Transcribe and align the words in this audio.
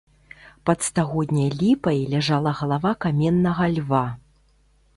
Пад 0.67 0.79
стагодняй 0.87 1.51
ліпай 1.59 1.99
ляжала 2.15 2.55
галава 2.63 2.95
каменнага 3.07 3.65
льва. 3.77 4.05